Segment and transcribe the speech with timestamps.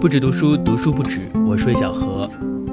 [0.00, 1.30] 不止读书，读书不止。
[1.46, 2.26] 我是小何，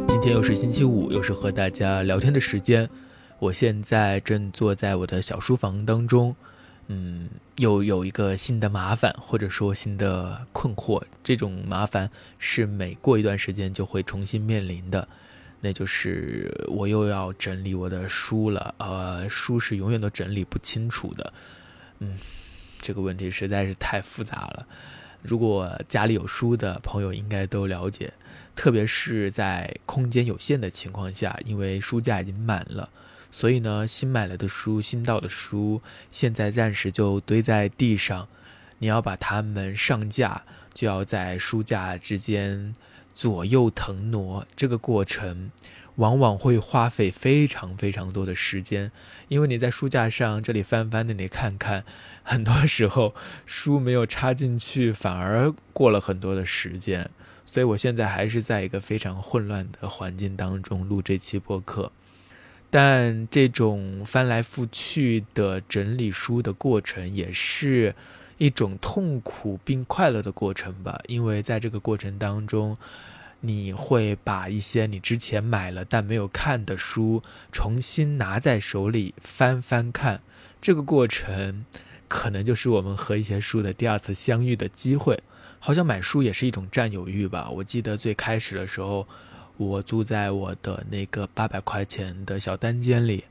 [0.07, 2.89] 今天又是星期五，又是和大家聊天的时间。
[3.37, 6.33] 我现在正坐在我的小书房当中，
[6.87, 11.03] 嗯，又有一个新的麻烦，或者说新的困惑。
[11.21, 12.09] 这种麻烦
[12.39, 15.05] 是每过一段时间就会重新面临的，
[15.59, 18.73] 那就是我又要整理我的书了。
[18.77, 21.33] 呃，书是永远都整理不清楚的。
[21.99, 22.17] 嗯，
[22.79, 24.65] 这个问题实在是太复杂了。
[25.27, 28.13] 如果家里有书的朋友应该都了解，
[28.55, 32.89] 特别是在空间有限的情况下，因为书架已经满了，
[33.29, 35.81] 所以呢，新买来的书、新到的书，
[36.13, 38.25] 现在暂时就堆在地上。
[38.79, 42.73] 你要把它们上架，就要在书架之间
[43.13, 45.51] 左右腾挪，这个过程。
[45.97, 48.91] 往往会花费非常非常多的时间，
[49.27, 51.83] 因为你在书架上这里翻翻那里看看，
[52.23, 53.15] 很多时候
[53.45, 57.09] 书没有插进去，反而过了很多的时间。
[57.45, 61.91] 所以我现在还是在一个非常混乱的环境当中录这期播客，
[62.69, 67.95] 但这种翻来覆去的整理书的过程，也是
[68.37, 72.77] 一种痛苦并快乐的过程吧，因为在这个过程当中。
[73.41, 77.21] 你会把一些你之前买了但没有看的书
[77.51, 80.21] 重新拿在手里翻翻看，
[80.59, 81.65] 这个过程
[82.07, 85.21] 可能就是我们和一些书的第二次相遇的机会。
[85.59, 87.49] 好像买书也是一种占有欲吧。
[87.49, 89.07] 我记得最开始的时候，
[89.57, 93.23] 我住在我的那个八百块钱的小单间里，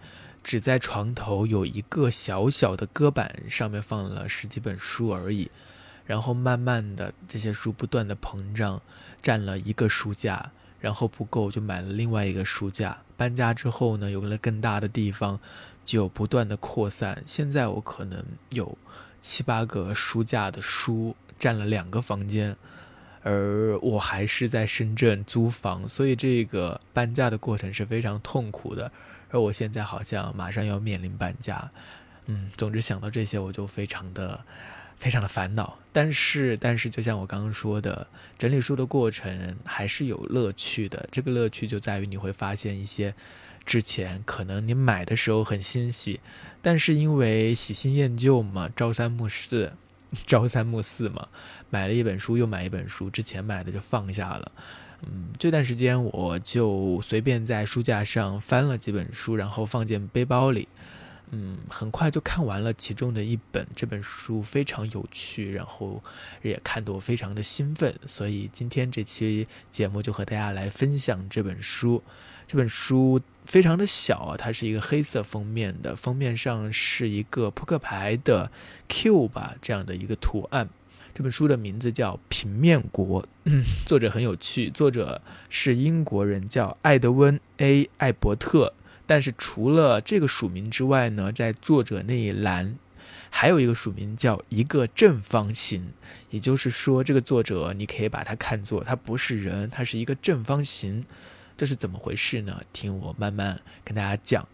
[0.42, 5.50] 只在床头有一个小小的搁板，上面放了十几本书而已。
[6.04, 8.82] 然后慢慢的，这些书不断的膨胀。
[9.26, 12.96] 占了一个书架，然后不够就买了另外一个书架。
[13.16, 15.40] 搬家之后呢，有了更大的地方，
[15.84, 17.20] 就不断的扩散。
[17.26, 18.78] 现在我可能有
[19.20, 22.56] 七八个书架的书占了两个房间，
[23.24, 28.92] 而我还是在深圳租房，所以这个搬家的过程是非常痛苦的。
[29.32, 31.68] 而我现在好像马上要面临搬家，
[32.26, 34.40] 嗯，总之想到这些我就非常的。
[34.98, 38.06] 非常的烦恼，但是但是，就像我刚刚说的，
[38.38, 41.08] 整理书的过程还是有乐趣的。
[41.12, 43.14] 这个乐趣就在于你会发现一些
[43.64, 46.20] 之前可能你买的时候很欣喜，
[46.62, 49.72] 但是因为喜新厌旧嘛，朝三暮四，
[50.26, 51.28] 朝三暮四嘛，
[51.68, 54.52] 买了一本书又买一本书，之前买的就放下了。
[55.02, 60.66] 嗯，这段时间我就随便在书架上翻了几本书，然后放进背包里。
[61.30, 66.02] 嗯，很快就看完了其中的一本，这本书非常有趣，然后
[66.42, 72.02] 也看得我非常的兴奋，所以今天这期节目就和大家来分享这本书。
[72.46, 78.52] 这本书非常的小啊，它是一个黑色封面的，封面上是一个扑克牌的
[78.88, 80.68] Q 吧这样的一个图案。
[81.12, 83.26] 这本书的名字叫《平面国》，
[83.84, 88.72] 作者很有趣，作者是英国人，叫艾德温 ·A· 艾伯特。
[89.06, 92.76] 但是除了这个署名之外呢，在作者那一栏
[93.30, 95.92] 还有一个署名叫一个正方形，
[96.30, 101.04] 也就是说，这个作者你可以把它看作他不是人，他是一个正方形，
[101.56, 102.62] 这是怎么回事呢？
[102.72, 104.46] 听我慢慢跟大家讲。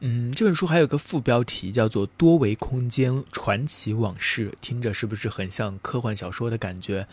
[0.00, 7.06] 嗯，这本书还有个副标题叫做《多维空间传奇往事》，听着是不是很像科幻小说的感觉？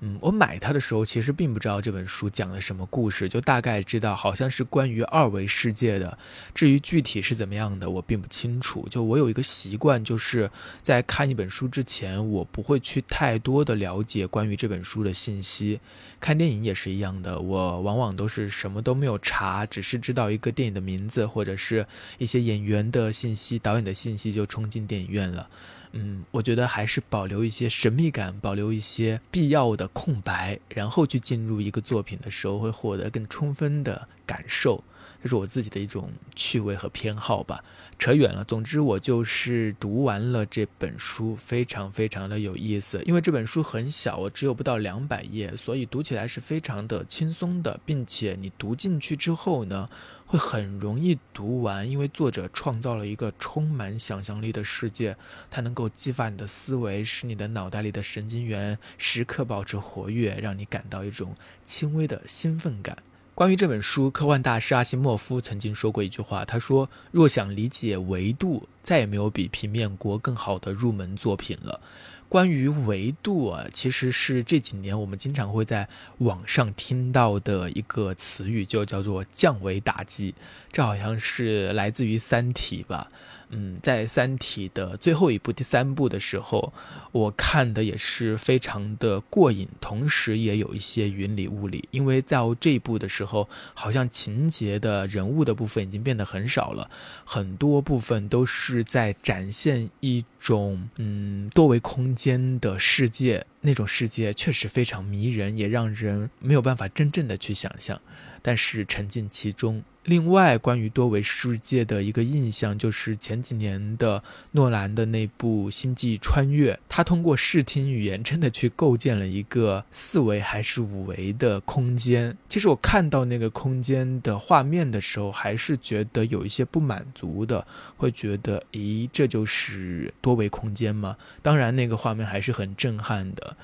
[0.00, 6.18] 嗯，我买它的时候其实并不知道这本书讲了什么故事，就大概知道好像是关于二维世界的。
[6.54, 8.86] 至于具体是怎么样的，我并不清楚。
[8.90, 10.50] 就我有一个习惯，就是
[10.82, 15.80] 在看一本书之前，我不会去太多的了解关于这本书的信息。
[16.20, 21.86] 看电影也是一样的，我往往都是什么都没有查，只是知道一个电影的名字或者是
[22.18, 25.48] 一些演员的信息、导演的信息，就冲进电影院了。
[25.96, 34.82] 嗯，我觉得还是保留一些神秘感，保留一些必要的空白，然后去进入一个作品的时候，会获得更充分的感受。
[35.22, 37.64] 这是我自己的一种趣味和偏好吧。
[37.98, 43.02] 扯远了，总之我就是读完了这本书，非常非常的有意思。
[43.06, 49.88] 因为这本书很小，我只有不到两百页，所以读起来是非常的轻松的，并且你读进去之后呢。
[50.26, 55.16] 会很容易读完，因为作者创造了一个充满想象力的世界，
[55.48, 61.34] 它能够激发你的思维，使你的脑袋里的神经元时刻保持活跃，让你感到一种
[61.64, 62.98] 轻微的兴奋感。
[63.36, 71.80] 关于这本书，科幻大师阿西莫夫曾经说过一句话，他说：“若想理解维度，再也没有比平面国更好的入门作品了。”
[72.28, 75.88] 关于维度啊，其实是这几年我们经常会在
[76.18, 80.34] 网上听到的一个词语，就叫做降维打击。
[80.72, 83.10] 这好像是来自于《三体》吧？
[83.50, 86.72] 嗯，在《三体》的最后一部第三部的时候，
[87.12, 91.88] 我看的也是非常的过瘾，同时也有一些云里雾里。
[91.92, 96.90] 因为到这一部的时候，好像情节的人物的部分已经变得很少了，
[97.24, 108.00] 很多部分都是在展现一种嗯多维空间的世界，那种世界确实非常迷人，也让人没有办法真正的去想象，
[108.42, 109.82] 但是沉浸其中。
[110.04, 114.22] 另外，关于多维世界的一个印象，就是前几年的
[114.52, 122.38] 诺兰的那部《星际穿越》，他通过视听语言真的去构建了一个四维还是五维的空间。
[122.48, 127.66] 其实我看到那个空间的画面的时候，还是觉得有一些不满足的，
[127.96, 131.16] 会觉得，咦，这就是多维空间吗？
[131.42, 133.56] 当然，那个画面还是很震撼的。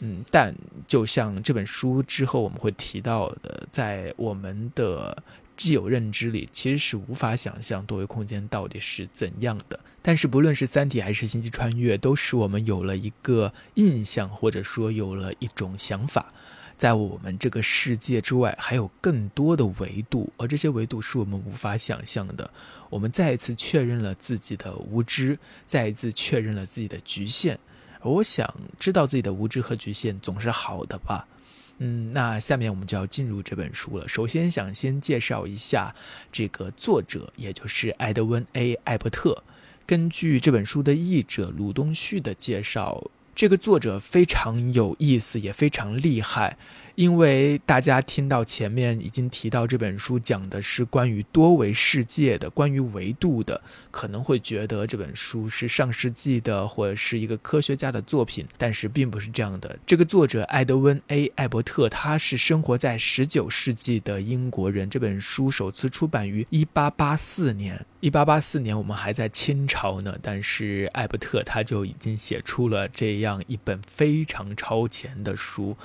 [0.00, 0.54] 嗯，但
[0.86, 5.22] 就像这本书之后我们会提到的，在我们的。
[5.56, 16.30] 既有认知里其实是无法想象多维空间到底是怎样的，但是不论是《三体》还是《星际穿越》，都使我们有了一个印象，或者说有了一种想法，
[16.76, 22.50] 在我们这个世界之外还有更多的维度，而这些维度是我们无法想象的。
[22.90, 27.58] 我们再一次确认了自己的无知，再一次确认了自己的局限。
[28.02, 31.26] 我想知道自己的无知和局限总是好的吧。
[31.78, 34.06] 嗯，那下面我们就要进入这本书了。
[34.06, 35.94] 首先想先介绍一下
[36.30, 39.42] 这个作者，也就是埃德温 ·A· 艾伯特。
[39.84, 46.56] 根据这本书的译者鲁东旭的介绍，这个作者非常有意思，也非常厉害。
[46.96, 53.60] 因为大家听到前面已经提到这本书讲的是关于多维世界的、关于维度的，
[53.90, 59.78] 可能会觉得这本书是上世纪的或者是一个科学家的作品，但是并不是这样的。
[59.86, 64.88] 这个作者艾德温 ·A· 艾伯特，他是生活在十九世纪的英国人。
[64.88, 75.76] 这本书首次出版于一八八四年，一八八四年我们还在清朝呢，但是艾伯特他就已经写出了这样一本非常超前的书。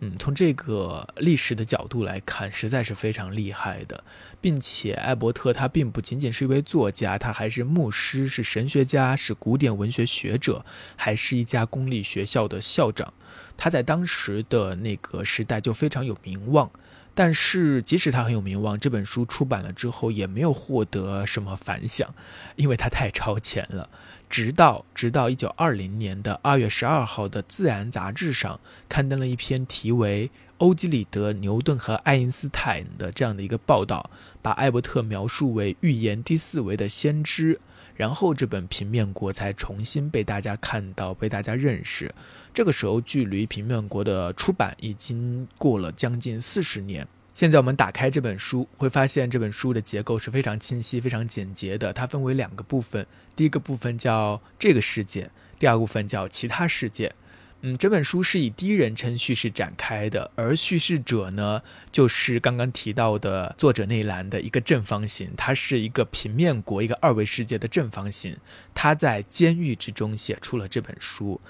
[0.00, 4.04] 嗯，从这个历史的角度来看，实在是非常厉害的，
[4.40, 10.64] 并且艾伯特他并不仅仅是一位作家，他还是牧师，是神学家，是古典文学学者，
[10.96, 13.14] 还是一家公立学校的校长。
[13.56, 16.70] 他在当时的那个时代就非常有名望。
[17.16, 22.12] 但是，即使他很有名望，这本书出版了之后也没有获得什么反响，
[22.56, 23.88] 因为他太超前了。
[24.34, 28.58] 直到直到一九二零年的二月十二号的《自然》杂志上
[28.88, 30.26] 刊登了一篇题为
[30.58, 34.10] 《欧几里得、牛顿和爱因斯坦》的这样的一个报道，
[34.42, 37.60] 把艾伯特描述为预言第四维的先知。
[37.94, 42.12] 然后这本《平面国》才重新被大家看到，被大家认识。
[42.52, 47.06] 这个时候，距离《平面国》的出版已经过了将近四十年。
[47.34, 51.92] 现在我们打开这本书，会发现这本书的结构是非常清晰、非常简洁的。
[51.92, 53.04] 它分为两个部分，
[53.34, 55.28] 第一个部分叫这个世界，
[55.58, 57.12] 第二部分叫其他世界。
[57.62, 61.60] 嗯，这本书是以第一人称叙事展开的，而叙事者呢，
[61.90, 68.36] 就是刚刚提到的作者内栏的一个正方形，它是一个平面国，一个二维世界的正方形。
[68.74, 71.40] 他在监狱之中写出了这本书。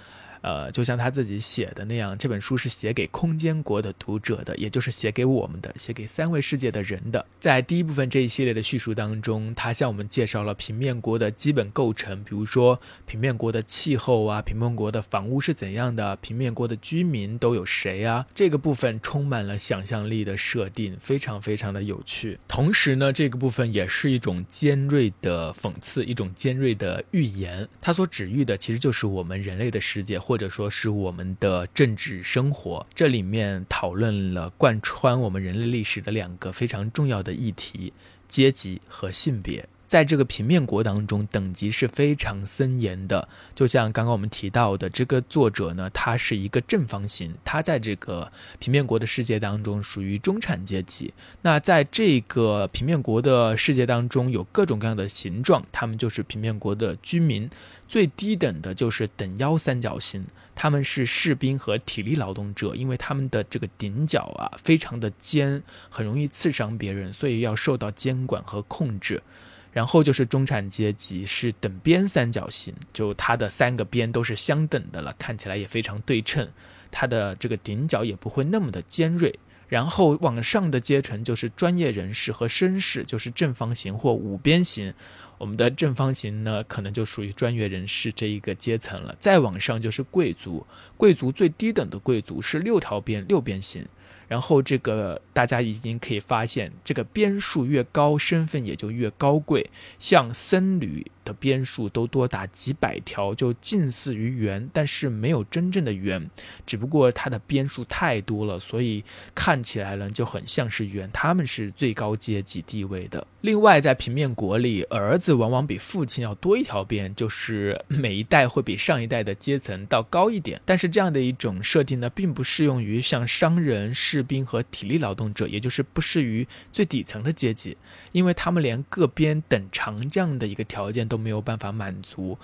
[0.44, 7.24] 呃，就像他自己写的那样，这本书是写给空间国的读者的，也就是写给我们的，写给三维世界的人的。
[7.40, 18.26] 在第一部分这一系列的叙述当中，他向我们介绍了平面国的基本构成，比如说平面国的气候啊，平面国的房屋是怎样的，平面国的居民都有谁啊？
[18.34, 22.38] 这个部分充满了想象力的设定，非常非常的有趣。
[22.46, 27.66] 同时呢，这个部分也是一种尖锐的讽刺，一种尖锐的预言。
[27.80, 30.33] 他所指喻的其实就是我们人类的世界或。
[30.34, 37.92] 或者说是我们的政治生活，这里面讨论了贯穿我们人类历史的两个非常重要的议题：
[38.26, 39.68] 阶级和性别。
[39.86, 43.28] 在这个平面国当中，等级是非常森严的。
[43.54, 51.14] 就像刚刚我们提到的，这个作者呢，他是一个正方形，他在这个平面国的世界当中属于中产阶级。
[51.42, 57.48] 那在这个平面国的世界当中，有各种各样的形状，他们就是平面国的居民。
[57.94, 69.22] 最低等的就是等腰三角形，他们是士兵和体力劳动者，因为他们的这个顶角啊非常的尖，很容易刺伤别人，所以要受到监管和控制。
[69.70, 76.48] 然后就是中产阶级，是等边三角形，就它的三个边都是相等的了，看起来也非常对称，
[76.90, 79.32] 它的这个顶角也不会那么的尖锐。
[79.68, 84.92] 然后往上的阶层就是专业人士和绅士，就是正方形或五边形。
[85.38, 89.14] 我们的正方形呢，可能就属于专业人士这一个阶层了。
[89.18, 93.86] 再往上就是贵族，贵族最低等的贵族是六条边六边形。
[94.26, 99.68] 然后这个大家已经可以发现，这个边数越高，身份也就越高贵。
[99.98, 106.30] 像僧侣的边数都多达几百条，就近似于圆，但是没有真正的圆，
[106.66, 109.02] 只不过它的边数太多了，所以
[109.34, 111.10] 看起来呢就很像是圆。
[111.12, 113.26] 他们是最高阶级地位的。
[113.40, 120.60] 另外，在平面国里，儿子往往比父亲要多一条边，就是每一代会比上一代的阶层到高一点。
[120.64, 127.76] 但是这样的一种设定呢，并不适用于像商人、士兵和体力劳动者，也就是不适于最底层的阶级，
[128.12, 132.36] 因为他们连各边等长这样的一个条件都都没有办法满足，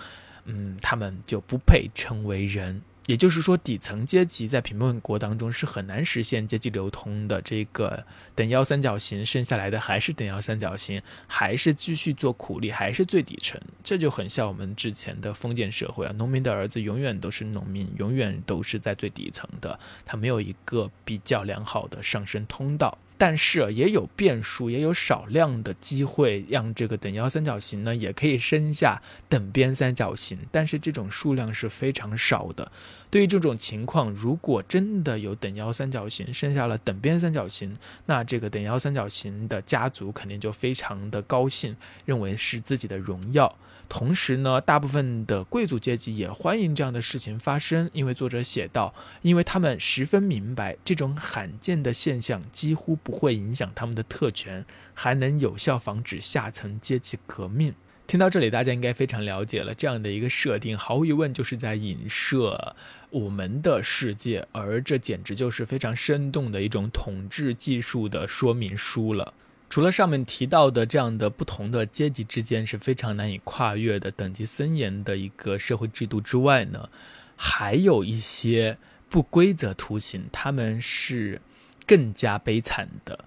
[0.44, 2.80] 嗯，他们就不配称为人。
[3.06, 7.42] 也就是说，底层阶级在贫困国当中是很难实现阶级流通的。
[7.42, 8.04] 这个
[8.36, 13.60] 等腰三角形剩下来的还是等腰三角形，还是继续做苦力，还是最底层。
[13.82, 22.96] 这就很像我们之前的封建社会啊，农民的儿子永远都是农民，永远都是在最底层的，他没有一个比较良好的上升通道。
[23.20, 32.72] 但是也有变数，也有少量的机会让这个等腰三角形呢，也可以生下等边三角形，但是这种数量是非常少的。
[33.10, 43.54] 对于这种情况，如果真的有等腰三角形生下了等边三角形，那这个等腰三角形的家族肯定就非常的高兴，认为是自己的荣耀。
[43.90, 57.74] 同时呢，大部分的贵族阶级也欢迎这样的事情发生，因为作者写道，因为他们十分明白这种罕见的现象几乎不会影响他们的特权，还能有效防止下层阶级革命。
[58.06, 62.76] 听到这里，大家应该非常了解了，这样的一个设定，毫无疑问就是在影射
[63.10, 69.34] 我们的世界，而这简直就是非常生动的一种统治技术的说明书了。
[69.70, 76.88] 除了上面提到的这样的不同的阶级之间是非常难以跨越的等级森严的一个社会制度之外呢，
[77.36, 78.76] 还有一些
[79.08, 81.40] 不规则图形，他们是
[81.86, 83.24] 更加悲惨的。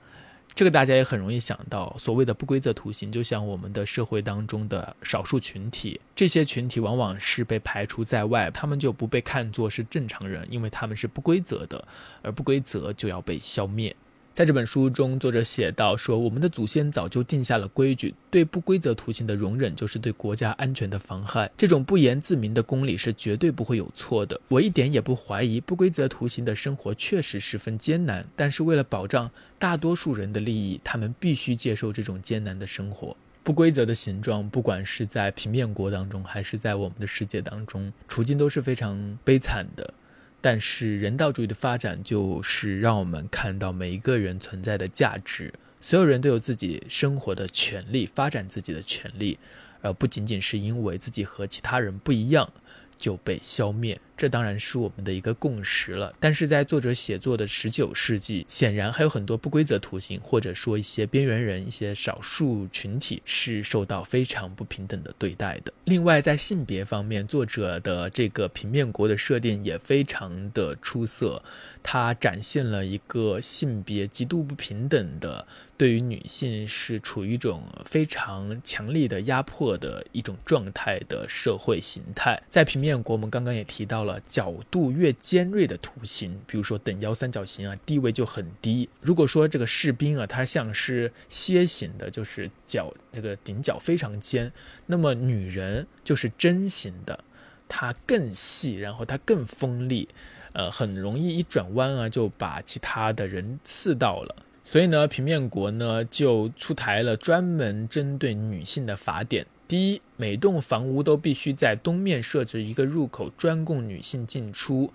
[0.53, 11.87] 这个大家也很容易想到，所谓的不规则图形，就像我们的社会当中的少数群体，这些群体往往是被排除在外，他们就不被看作是正常人，因为他们是不规则的，
[12.21, 13.95] 而不规则就要被消灭。
[14.33, 21.51] 在这本书中，作者写道说：“我们的祖先早就定下了规矩，对不规则图形的容忍就是对国家安全的妨害。
[21.55, 24.41] 这种不言自明的公理是绝对不会有错的。
[24.47, 33.15] 我一点也不怀疑不规则图形的生活确实十分艰难，但是为了保障大多数人的利益，他们必须接受这种艰难的生活。
[33.43, 39.93] 不规则的形状，不管是在平面国当中，还是在我们的世界当中，处境都是非常悲惨的。”
[40.43, 49.39] 但是人道主义的发展就是让我们看到每一个人存在的价值，所有人都有自己生活的权利，发展自己的权利，
[49.81, 52.51] 而不仅仅是因为自己和其他人不一样
[52.97, 53.97] 就被消灭。
[54.23, 65.73] 这当然是我们的一个共识了，但是在作者写作的十九世纪，显然还有很多不规则图形，或者说一些边缘人、一些少数群体是受到非常不平等的对待的。
[65.83, 71.43] 另外，在性别方面，作者的这个平面国的设定也非常的出色，
[71.83, 82.41] 它展现了一个性别极度不平等的，对于女性是处于一种非常强力的压迫的一种状态的社会形态。
[82.47, 84.05] 在平面国，我们刚刚也提到。
[84.05, 88.89] 了角度越尖锐的图形，比如说等腰三角形啊，地位就很低。
[89.01, 94.51] 如果说这个士兵啊，他像是楔形的，就是角这个顶角非常尖，
[94.85, 97.23] 那么女人就是针形的，
[97.67, 100.07] 它更细，然后它更锋利，
[100.53, 104.35] 呃，很容易一转弯啊，就把其他的人刺到了。
[104.63, 109.45] 所以呢，平面国呢就出台了专门针对女性的法典。
[109.65, 114.91] 第一，每栋房屋都必须在东面设置一个入口，专供女性进出。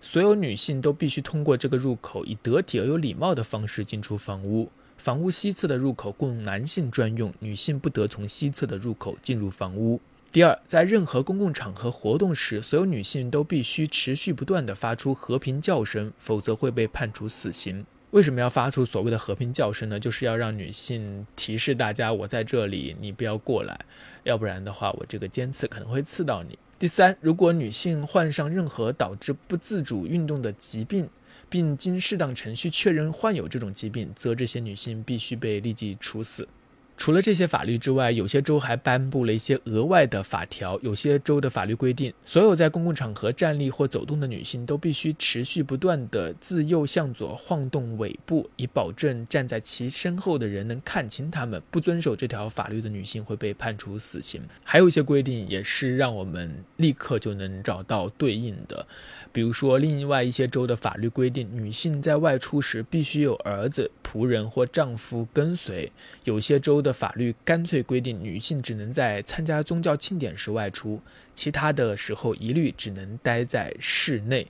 [0.00, 4.70] 所有女性都必须通过这个入口，以得体而有礼貌的方式进出房屋。
[4.96, 10.00] 房屋西侧的入口供男性专用，女性不得从西侧的入口进入房屋。
[10.30, 17.84] 第二，在任何公共场合活动时，所有女性都必须持续不断地发出和平叫声，否则会被判处死刑。
[18.14, 19.98] 为什么要发出所谓的和平叫声呢？
[19.98, 23.76] 就是要让女性提示大家，我在这里，你不要过来，
[24.22, 26.56] 要不然的话，我这个尖刺可能会刺到你。
[26.78, 31.08] 第三，如果女性患上任何导致不自主运动的疾病，
[31.50, 36.46] 并经适当程序确认患有这种疾病，则这些女性必须被立即处死。
[36.96, 40.78] 除了这些法律之外，有些州还颁布了一些额外的法条。
[40.80, 51.60] 有些州的法律规定，所有在公共场合站立或走动的女性都必须持续不断地自右向左晃动尾部，以保证站在其身后的人能看清她们。
[51.70, 54.40] 不遵守这条法律的女性会被判处死刑。
[54.62, 58.86] 还有一些规定也是让我们立刻就能找到对应的。
[59.34, 65.90] 比如说，另外一些州的法律规定，女性在外出时必须有儿子、仆人或丈夫跟随。
[66.22, 71.00] 有些州的法律干脆规定，女性只能在参加宗教庆典时外出，
[71.34, 74.46] 其他的时候一律只能待在室内。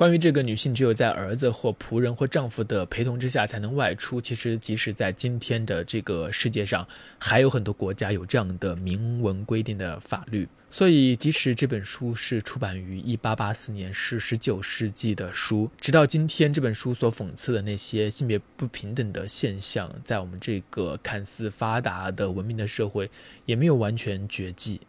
[0.00, 6.88] 关于这个女性只有在儿子或仆人或丈夫的陪同之下才能外出，其实即使在今天的这个世界上，
[7.18, 10.48] 还有很多国家有这样的明文规定的法律。
[10.70, 23.10] 所以，即使这本书是出版于一八八四年，是十九世纪的书，直到今天，这本书所讽刺的那些性别不平等的现象，在我们这个看似发达的文明的社会，
[23.44, 24.80] 也没有完全绝迹。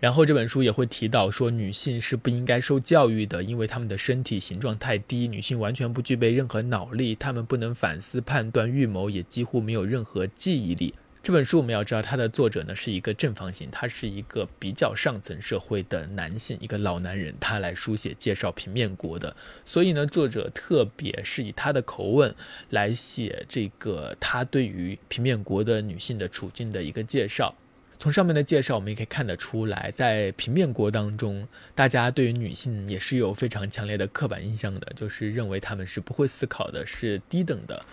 [0.00, 10.94] 然后这本书也会提到说，女性是不应该受教育的，因为她们的身体形状太低，女性完全不具备任何脑力，她们不能反思、判断、预谋，也几乎没有任何记忆力。
[11.22, 19.36] 这本书我们要知道，它的作者呢是一个正方形，他是一个比较上层社会的男性，一个老男人，他来书写介绍平面国的。
[19.66, 22.34] 所以呢，作者特别是以他的口吻
[22.70, 27.54] 来写这个他对于平面国的女性的处境的一个介绍。
[28.00, 37.84] 从上面的介绍，我们也可以看得出来，在平面国当中，大家对于女性也是有非常强烈的刻板印象的，就是认为她们是不会思考的，是低等的，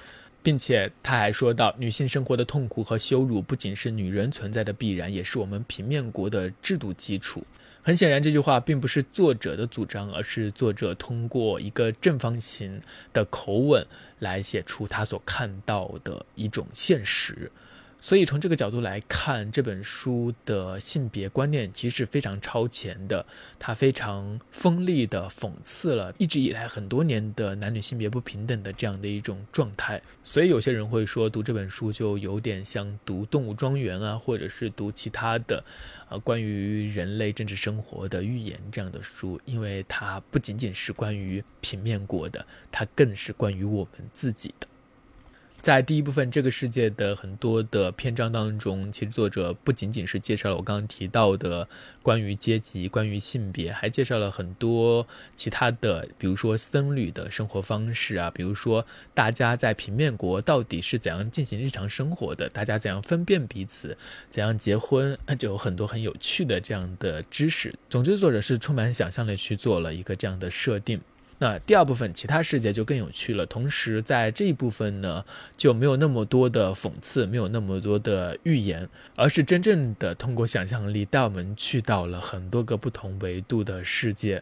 [0.41, 7.45] 并且他还说到，女性生活的痛苦和羞辱不仅是女人存在的必然，也是我们平面国的制度基础。
[7.81, 13.85] 很显然，这句话并不是作者的主张，而是作者通过一个正方形的口吻
[14.19, 17.51] 来写出他所看到的一种现实。
[17.99, 23.25] 所以从这个角度来看，这本书的性别观念其实是非常超前的，
[23.59, 30.01] 它非常锋利的讽刺了一直以来很多年的男女性别不平等的这样的一种状态。
[30.23, 35.61] 所以有些人会说，读这本书就有点像读《动物庄园》啊，或者是读其他的，
[36.09, 44.67] 呃，关于人类政治生活的寓言这样的书，因为它不仅仅是关于平面国的，它更是关于我们自己的。
[45.61, 51.67] 在第一部分这个世界的很多的篇章当中，其实作者不仅仅是介绍了我刚刚提到的
[52.01, 63.97] 关于阶级、关于性别，还介绍了很多其他的，比如说僧侣的生活方式啊，比如说大家在平面国到底是怎样进行日常生活的，大家怎样分辨彼此，
[64.29, 67.73] 怎样结婚，就有很多很有趣的这样的知识。
[67.89, 71.01] 总之，作者是充满想象力去做了一个这样的设定。
[71.39, 73.45] 那第二部分，其他世界就更有趣了。
[73.45, 75.23] 同时，在这一部分呢，
[75.55, 84.41] 就没有那么多的讽刺，没有那么多的预言，而是真正的通过想象力带我们去到了很多个不同维度的世界。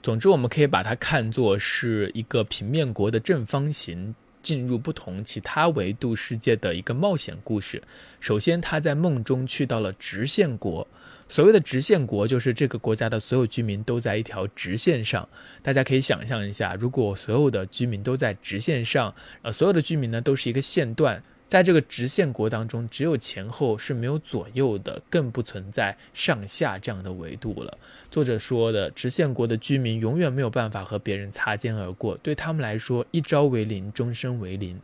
[0.00, 7.82] 总之，我们可以把它看作是一个平面国的正方形进入不同其他维度世界的一个冒险故事。
[8.20, 10.86] 首先，他在梦中去到了直线国。
[11.28, 15.28] 所谓的直线国，就是这个国家的所有居民都在一条直线上。
[15.62, 27.76] 大家可以想象一下，如果所有的居民都在直线上，呃，所有的居民呢都是一个线段，在这个直线国当中，只有前后是没有左右的，更不存在上下这样的维度了。
[28.10, 34.80] 作者说的，直线国的居民永远没有办法和别人擦肩而过，对他们来说，一朝为邻，终身为邻。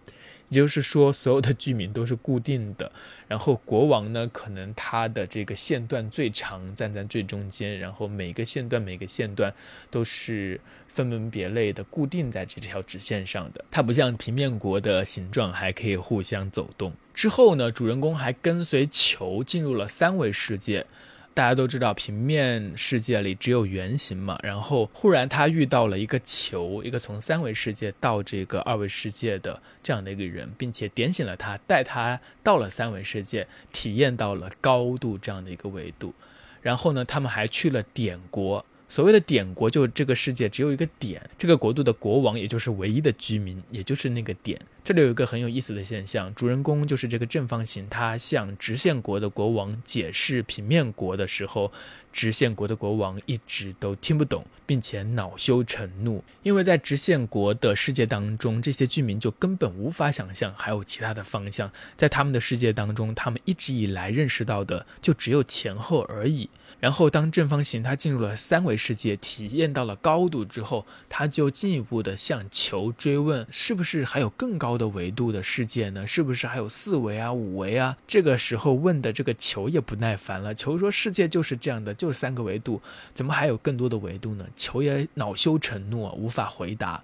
[0.54, 2.92] 也就是说，所有的居民都是固定的，
[3.26, 9.52] 然后国王呢，可能他的这个线段最长，站在最中间，然后每个线段每个线段
[9.90, 13.64] 都是分门别类的固定在这条直线上的。
[13.68, 16.92] 它不像平面国的形状还可以互相走动。
[17.12, 20.86] 之后呢，主人公还跟随球进入了三维世界。
[21.34, 24.38] 大家都知道，平面世界里只有圆形嘛。
[24.42, 36.14] 然后忽然他遇到了一个球，一个从三维世界到这个二维世界的这样的一个人，并且点醒了他，带他到了三维世界，体验到了高度这样的一个维度。
[36.62, 38.64] 然后呢，他们还去了点国。
[38.94, 44.56] 所谓的点国，就这个世界只有一个点，这个国度的国王也就是唯一的居民，也就是那个点。
[44.84, 51.72] 这里有一个很有意思的现象，主人公就是这个正方形，他向直线国的国王解释平面国的时候，
[52.12, 66.48] 直线国的国王一直都听不懂，并且恼羞成怒，因为在直线国的世界当中，这些居民就根本无法想象还有其他的方向，在他们的世界当中，他们一直以来认识到的就只有前后而已。
[66.84, 76.06] 然后，当正方形它进入了三维世界，体验到了高度之后，它就进一步的向球追问：是不是还有更高的维度的世界呢？
[76.06, 77.96] 是不是还有四维啊、五维啊？
[78.06, 80.54] 这个时候问的这个球也不耐烦了。
[80.54, 82.82] 球说：世界就是这样的，就三个维度，
[83.14, 84.46] 怎么还有更多的维度呢？
[84.54, 87.02] 球也恼羞成怒，无法回答。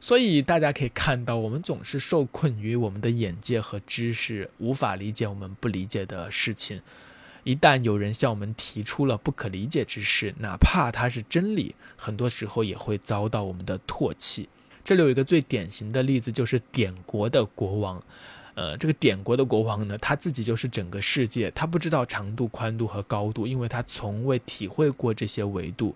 [0.00, 6.80] 所以大家可以看到，我们总是受困于我们的眼界和知识，无法理解我们不理解的事情。
[7.44, 14.48] 一旦有人向我们提出了不可理解之事，哪怕它是真理，很多时候也会遭到我们的唾弃。
[14.84, 18.02] 这里有一个最典型的例子，就是点国的国王。
[18.54, 25.94] 呃，这个点国的国王呢，他自己就是整个世界，他不知道长度、宽度和高度，因为他从未体会过这些维度。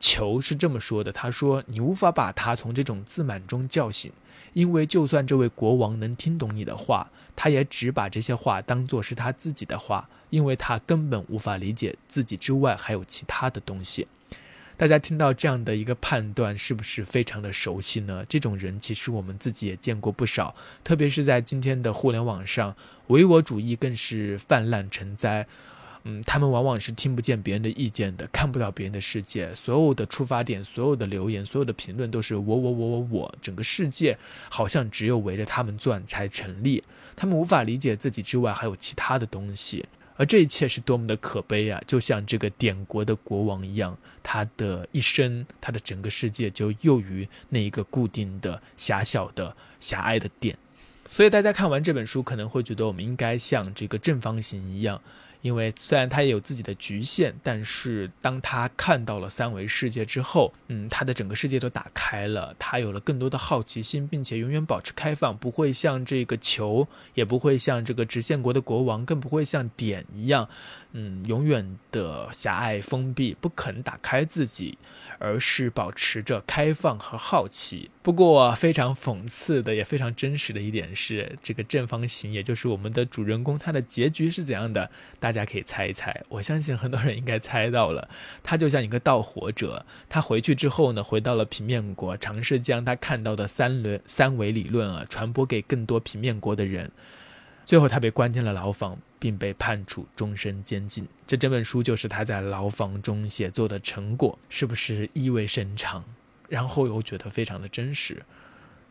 [0.00, 4.12] 球是这么说的：“他说，你无法把他从这种自满中叫醒，
[4.52, 14.08] 因为就算这位国王能听懂你的话，他也只把这些话当作是他自己的话，因为他根本无法理解自己之外还有其他的东西。”
[14.76, 18.24] 大家听到这样的一个判断，是不是非常的熟悉呢？
[18.28, 22.74] 这种人其实我们自己也见过不少，特别是在今天的互联网上，
[23.06, 25.46] 唯我主义更是泛滥成灾。
[26.06, 34.18] 嗯，他们往往是听不见别人的意见的，看不到别人的世界，所有的出发点、所有的留言、所有的评论都是我我我我我，整个世界
[34.50, 36.82] 好像只有围着他们转才成立。
[37.14, 39.86] 他们无法理解自己之外还有其他的东西。
[40.16, 41.82] 而这一切是多么的可悲啊！
[41.86, 50.56] 就像这个点国的国王一样，他的一生，他的整个世界就囿于那一个固定的、狭小的、狭隘的点。
[51.06, 55.00] 所以大家看完这本书，可能会觉得我们应该像这个正方形一样。
[55.44, 70.48] 因为虽然他也有自己的局限，但是当他看到了三维世界之后，嗯，他的整个世界都打开了，他有了更多的好奇心，并且永远保持开放，不会像这个球，也不会像这个直线国的国王，更不会像点一样。
[70.92, 74.78] 嗯，永远的狭隘封闭，不肯打开自己，
[75.24, 77.90] 而是保持着开放和好奇。
[78.02, 84.90] 不过，非常讽刺的，也非常真实的一点是，这个正方形，也就是我们的主人公，他的结局是怎样的？
[85.18, 86.22] 大家可以猜一猜。
[86.28, 88.06] 我相信很多人应该猜到了。
[88.42, 96.90] 他就像一个盗火者，他回去之后呢，回到了平面国，尝试将他看到的三轮三维理论啊，传播给更多平面国的人。
[97.64, 98.98] 最后，他被关进了牢房。
[99.24, 101.08] 并被判处终身监禁。
[101.26, 106.04] 这整本书就是他在牢房中写作的成果，是不是意味深长？
[106.46, 108.22] 然后又觉得非常的真实。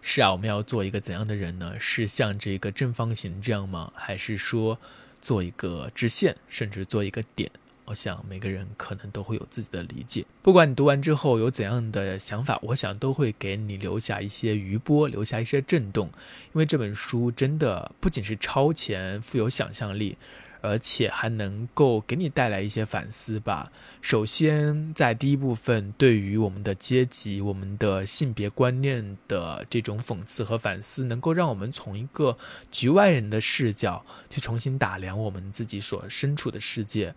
[0.02, 1.80] 是啊，我们要做一个怎样的人呢？
[1.80, 3.94] 是像这个正方形这样吗？
[3.96, 4.80] 还是说
[5.22, 7.52] 做一个直线，甚至做一个点？
[7.86, 10.26] 我想每个人可能都会有自己的理解。
[10.42, 16.08] 不管你读完之后有怎样的想法，我想都会给你留下一些余波，留下一些震动。
[16.08, 20.18] 因为这本书真的不仅是超前、富有想象力，
[20.62, 23.72] 而且还能够给你带来一些反思吧。
[24.02, 32.38] 首先，在第一部分，对于我们的阶级、我们的性别观念的这种讽刺和反思，能够让我们从一个
[32.72, 37.14] 局外人的视角去重新打量我们自己所身处的世界。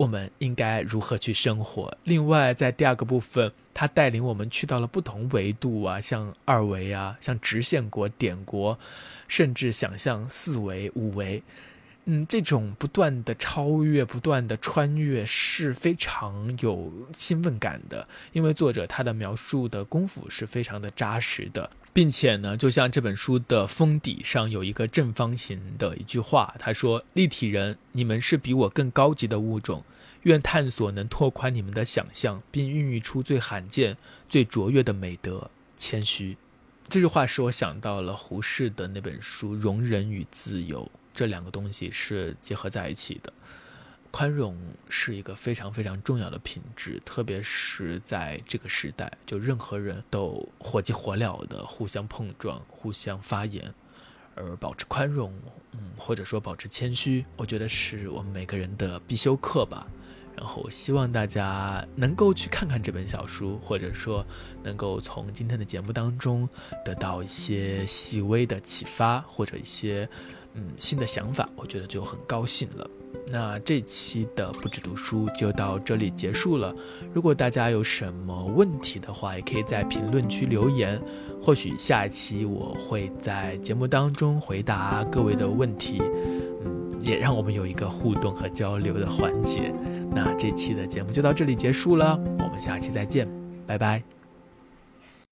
[0.00, 1.94] 我们应该如何去生活？
[2.04, 8.78] 另外，在第二个部分，他带领我们去到了不同维度啊，像二维啊，像直线国、点国，
[9.28, 11.42] 甚至想象四维、五维。
[12.06, 29.84] 嗯，这种不断的超越、不断的穿越是非常有兴奋感的，因为作者他的描述的功夫是非常的扎实的，并且呢，就像这本书的封底上有一个正方形的一句话，他说：“立体人，你们是比我更高级的物种。”
[30.24, 33.96] 愿探索能拓宽你们的想象，并孕育出最罕见、
[34.28, 36.36] 最卓越的美德——谦虚。
[36.90, 43.32] 这句话使我想到了胡适的那本书《容忍与自由》，这两个东西是结合在一起的。
[44.10, 44.56] 宽容
[44.88, 53.72] 是一个非常非常重要的品质，特别是在这个时代，就任何人都火急火燎的互相碰撞、互相发言，
[54.34, 55.32] 而保持宽容，
[55.72, 59.86] 嗯，或者说保持谦虚，我觉得是我们每个人的必修课吧。
[60.36, 64.24] 然后希望大家能够去看看这本小书，或者说
[64.62, 66.48] 能够从今天的节目当中
[66.82, 70.08] 得到一些细微的启发，或者一些
[70.54, 72.90] 嗯新的想法，我觉得就很高兴了。
[73.30, 76.74] 那这期的不止读书就到这里结束了。
[77.12, 81.00] 如果大家有什么问题的话，也可以在评论区留言，
[81.40, 86.02] 或许下一期我会在节目当中回答各位的问题，
[86.64, 89.72] 嗯，也让我们有一个互动和交流的环节。
[90.12, 93.28] 那这期的节目就到这里结束了，我们下期再见，
[93.66, 94.19] 拜拜。